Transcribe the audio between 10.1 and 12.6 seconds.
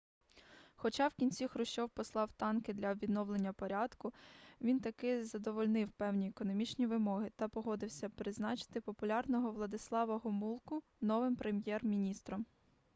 гомулку новим прем'єр-міністром